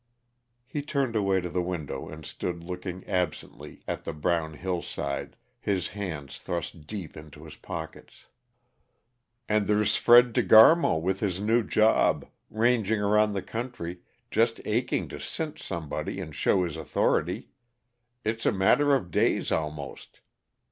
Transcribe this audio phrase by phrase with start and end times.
[0.65, 5.89] He turned away to the window and stood looking absently at the brown hillside, his
[5.89, 8.25] hands thrust deep into his pockets.
[9.47, 13.99] "And there's Fred De Garmo, with his new job, ranging around the country
[14.31, 17.49] just aching to cinch somebody and show his authority.
[18.25, 20.21] It's a matter of days almost.